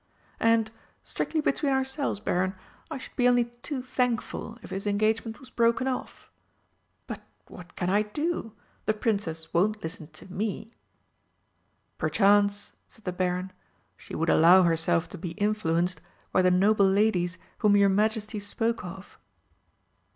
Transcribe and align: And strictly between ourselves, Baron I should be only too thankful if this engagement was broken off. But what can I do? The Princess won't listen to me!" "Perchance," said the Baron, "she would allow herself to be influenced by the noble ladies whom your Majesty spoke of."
And 0.39 0.71
strictly 1.03 1.41
between 1.41 1.71
ourselves, 1.71 2.19
Baron 2.19 2.55
I 2.89 2.97
should 2.97 3.15
be 3.15 3.27
only 3.27 3.45
too 3.61 3.83
thankful 3.83 4.57
if 4.63 4.71
this 4.71 4.87
engagement 4.87 5.39
was 5.39 5.51
broken 5.51 5.87
off. 5.87 6.27
But 7.05 7.21
what 7.45 7.75
can 7.75 7.87
I 7.91 8.01
do? 8.01 8.53
The 8.87 8.95
Princess 8.95 9.53
won't 9.53 9.83
listen 9.83 10.07
to 10.07 10.25
me!" 10.33 10.73
"Perchance," 11.99 12.73
said 12.87 13.03
the 13.05 13.11
Baron, 13.13 13.53
"she 13.95 14.15
would 14.15 14.31
allow 14.31 14.63
herself 14.63 15.07
to 15.09 15.19
be 15.19 15.33
influenced 15.33 16.01
by 16.31 16.41
the 16.41 16.49
noble 16.49 16.87
ladies 16.87 17.37
whom 17.59 17.77
your 17.77 17.87
Majesty 17.89 18.39
spoke 18.39 18.83
of." 18.83 19.19